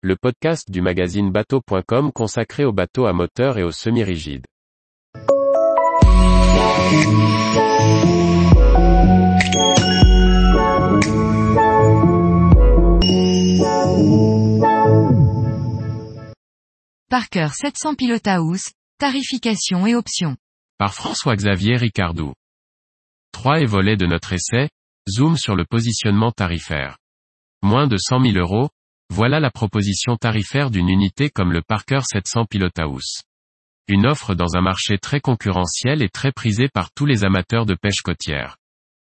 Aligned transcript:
le 0.00 0.14
podcast 0.14 0.70
du 0.70 0.80
magazine 0.80 1.32
bateau.com 1.32 2.12
consacré 2.12 2.64
aux 2.64 2.72
bateaux 2.72 3.06
à 3.06 3.12
moteur 3.12 3.58
et 3.58 3.64
aux 3.64 3.72
semi-rigides. 3.72 4.46
Parker 17.10 17.48
700 17.52 17.96
pilote 17.96 18.28
house, 18.28 18.70
tarification 19.00 19.84
et 19.88 19.96
options. 19.96 20.36
Par 20.78 20.94
François-Xavier 20.94 21.74
Ricardou. 21.74 22.34
Trois 23.32 23.60
et 23.60 23.66
volets 23.66 23.96
de 23.96 24.06
notre 24.06 24.32
essai, 24.32 24.68
zoom 25.10 25.36
sur 25.36 25.56
le 25.56 25.64
positionnement 25.64 26.30
tarifaire. 26.30 26.98
Moins 27.62 27.88
de 27.88 27.96
100 27.96 28.20
000 28.20 28.36
euros, 28.38 28.68
voilà 29.18 29.40
la 29.40 29.50
proposition 29.50 30.16
tarifaire 30.16 30.70
d'une 30.70 30.88
unité 30.88 31.28
comme 31.28 31.52
le 31.52 31.60
Parker 31.60 32.02
700 32.08 32.44
Pilot 32.44 32.70
House. 32.78 33.22
Une 33.88 34.06
offre 34.06 34.36
dans 34.36 34.54
un 34.54 34.60
marché 34.60 34.96
très 34.96 35.18
concurrentiel 35.18 36.02
et 36.02 36.08
très 36.08 36.30
prisé 36.30 36.68
par 36.68 36.92
tous 36.92 37.04
les 37.04 37.24
amateurs 37.24 37.66
de 37.66 37.74
pêche 37.74 38.00
côtière. 38.00 38.58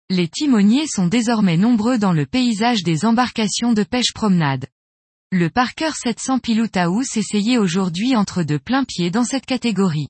Les 0.09 0.29
timoniers 0.29 0.87
sont 0.87 1.07
désormais 1.07 1.57
nombreux 1.57 1.97
dans 1.97 2.13
le 2.13 2.25
paysage 2.25 2.81
des 2.83 3.03
embarcations 3.03 3.73
de 3.73 3.83
pêche 3.83 4.13
promenade. 4.13 4.67
Le 5.33 5.49
Parker 5.49 5.91
700 5.91 6.39
Pilot 6.39 6.69
House 6.75 7.17
essayé 7.17 7.57
aujourd'hui 7.57 8.15
entre 8.15 8.43
de 8.43 8.55
plein 8.55 8.85
pied 8.85 9.11
dans 9.11 9.25
cette 9.25 9.45
catégorie. 9.45 10.07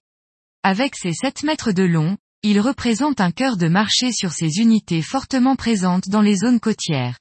Avec 0.61 0.95
ses 0.95 1.13
7 1.13 1.41
mètres 1.41 1.71
de 1.71 1.81
long, 1.81 2.15
il 2.43 2.59
représente 2.59 3.21
un 3.21 3.31
cœur 3.31 3.57
de 3.57 3.67
marché 3.67 4.11
sur 4.11 4.33
ces 4.33 4.59
unités 4.59 5.01
fortement 5.01 5.55
présentes 5.55 6.09
dans 6.09 6.21
les 6.21 6.35
zones 6.35 6.59
côtières. 6.59 7.17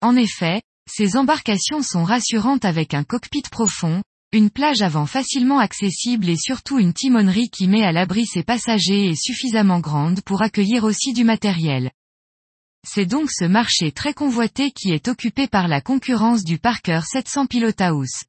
En 0.00 0.16
effet, 0.16 0.60
ces 0.88 1.16
embarcations 1.16 1.82
sont 1.82 2.04
rassurantes 2.04 2.64
avec 2.64 2.94
un 2.94 3.04
cockpit 3.04 3.42
profond, 3.50 4.02
une 4.32 4.50
plage 4.50 4.82
avant 4.82 5.06
facilement 5.06 5.58
accessible 5.58 6.28
et 6.28 6.36
surtout 6.36 6.78
une 6.78 6.92
timonerie 6.92 7.50
qui 7.50 7.68
met 7.68 7.84
à 7.84 7.92
l'abri 7.92 8.26
ses 8.26 8.42
passagers 8.42 9.08
et 9.08 9.14
suffisamment 9.14 9.80
grande 9.80 10.22
pour 10.22 10.42
accueillir 10.42 10.84
aussi 10.84 11.12
du 11.12 11.24
matériel. 11.24 11.90
C'est 12.86 13.06
donc 13.06 13.30
ce 13.30 13.44
marché 13.44 13.92
très 13.92 14.14
convoité 14.14 14.70
qui 14.70 14.92
est 14.92 15.08
occupé 15.08 15.48
par 15.48 15.68
la 15.68 15.80
concurrence 15.80 16.44
du 16.44 16.58
Parker 16.58 17.00
700 17.04 17.46
Pilot 17.46 17.72
House. 17.80 18.24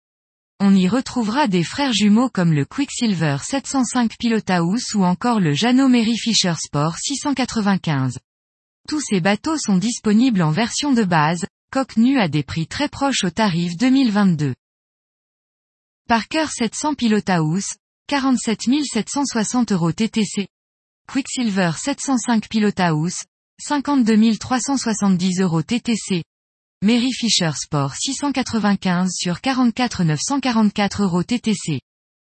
On 0.59 0.75
y 0.75 0.87
retrouvera 0.87 1.47
des 1.47 1.63
frères 1.63 1.93
jumeaux 1.93 2.29
comme 2.29 2.51
le 2.51 2.65
Quicksilver 2.65 3.37
705 3.41 4.17
Pilot 4.17 4.49
House 4.49 4.93
ou 4.95 5.05
encore 5.05 5.39
le 5.39 5.53
Jano 5.53 5.87
Merry 5.87 6.17
Fisher 6.17 6.55
Sport 6.57 6.97
695. 6.97 8.19
Tous 8.87 9.01
ces 9.01 9.21
bateaux 9.21 9.57
sont 9.57 9.77
disponibles 9.77 10.41
en 10.41 10.51
version 10.51 10.91
de 10.91 11.03
base, 11.03 11.45
coque 11.71 11.97
nue 11.97 12.19
à 12.19 12.27
des 12.27 12.43
prix 12.43 12.65
très 12.65 12.89
proches 12.89 13.23
au 13.23 13.29
tarif 13.29 13.77
2022. 13.77 14.55
Parker 16.07 16.47
700 16.47 16.95
Pilot 16.95 17.27
House, 17.27 17.75
47 18.07 18.61
760 18.91 19.71
euros 19.71 19.91
TTC. 19.91 20.47
Quicksilver 21.07 21.71
705 21.77 22.49
Pilot 22.49 22.79
House, 22.79 23.23
52 23.61 24.37
370 24.37 25.41
euros 25.41 25.61
TTC. 25.61 26.23
Mary 26.81 27.11
Fisher 27.11 27.51
Sport 27.55 27.93
695 27.93 29.11
sur 29.11 29.41
44 29.41 30.03
944 30.03 31.03
euros 31.03 31.23
TTC. 31.23 31.81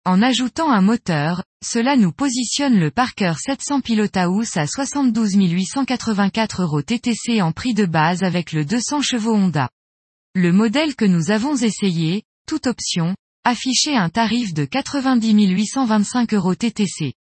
En 0.08 0.22
ajoutant 0.22 0.72
un 0.72 0.82
moteur, 0.82 1.44
cela 1.64 1.96
nous 1.96 2.12
positionne 2.12 2.80
le 2.80 2.92
Parker 2.92 3.34
700 3.40 3.82
House 4.14 4.56
à 4.56 4.68
72 4.68 5.34
884 5.34 6.62
euros 6.62 6.84
TTC 6.84 7.42
en 7.42 7.52
prix 7.52 7.74
de 7.74 7.88
base 7.88 8.22
avec 8.22 8.52
le 8.52 8.66
200 8.66 9.02
chevaux 9.02 9.34
Honda. 9.34 9.68
Le 10.36 10.52
modèle 10.52 10.96
que 10.96 11.06
nous 11.06 11.32
avons 11.32 11.56
essayé, 11.56 12.22
toute 12.46 12.68
option, 12.68 13.16
affichait 13.44 13.96
un 13.96 14.10
tarif 14.10 14.54
de 14.54 14.66
90 14.66 15.34
825 15.50 16.36
euros 16.36 16.54
TTC. 16.54 17.14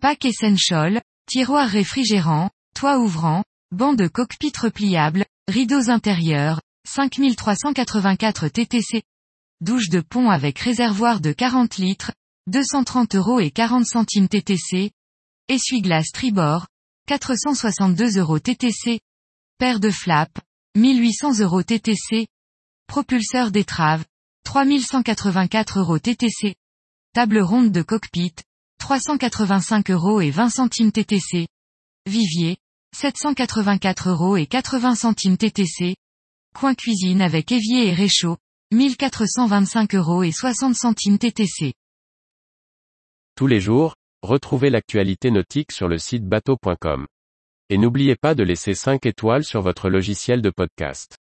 Pack 0.00 0.24
Essential, 0.24 1.02
tiroir 1.26 1.68
réfrigérant, 1.68 2.50
toit 2.72 3.00
ouvrant, 3.00 3.42
banc 3.72 3.94
de 3.94 4.06
cockpit 4.06 4.52
repliable, 4.60 5.24
rideaux 5.48 5.90
intérieurs, 5.90 6.60
5384 6.86 8.46
TTC, 8.46 9.02
douche 9.62 9.90
de 9.90 10.00
pont 10.00 10.28
avec 10.28 10.58
réservoir 10.58 11.20
de 11.20 11.32
40 11.32 11.76
litres, 11.76 12.10
230 12.48 13.14
euros 13.14 13.38
et 13.38 13.52
40 13.52 13.86
centimes 13.86 14.28
TTC, 14.28 14.90
essuie-glace 15.48 16.10
tribord, 16.12 16.66
462 17.06 18.18
euros 18.18 18.40
TTC, 18.40 18.98
paire 19.58 19.78
de 19.78 19.90
flaps, 19.90 20.40
1800 20.76 21.38
euros 21.40 21.62
TTC, 21.62 22.26
propulseur 22.88 23.52
d'étrave, 23.52 24.04
3184 24.42 25.78
euros 25.78 26.00
TTC, 26.00 26.56
table 27.14 27.38
ronde 27.38 27.70
de 27.70 27.82
cockpit, 27.82 28.34
385 28.78 29.90
euros 29.92 30.20
et 30.20 30.32
20 30.32 30.48
centimes 30.48 30.90
TTC, 30.90 31.46
vivier, 32.06 32.56
784 32.96 34.08
euros 34.08 34.36
et 34.36 34.46
80 34.46 34.96
centimes 34.96 35.36
TTC, 35.36 35.94
coin 36.52 36.74
cuisine 36.74 37.22
avec 37.22 37.52
évier 37.52 37.86
et 37.86 37.94
réchaud, 37.94 38.38
1425 38.72 39.94
euros 39.96 40.22
et 40.22 40.32
60 40.32 40.74
centimes 40.74 41.18
TTC. 41.18 41.74
Tous 43.36 43.46
les 43.46 43.60
jours, 43.60 43.94
retrouvez 44.22 44.70
l'actualité 44.70 45.30
nautique 45.30 45.72
sur 45.72 45.88
le 45.88 45.98
site 45.98 46.24
bateau.com. 46.26 47.06
Et 47.68 47.76
n'oubliez 47.76 48.16
pas 48.16 48.34
de 48.34 48.42
laisser 48.42 48.74
5 48.74 49.04
étoiles 49.04 49.44
sur 49.44 49.60
votre 49.60 49.90
logiciel 49.90 50.40
de 50.40 50.48
podcast. 50.48 51.16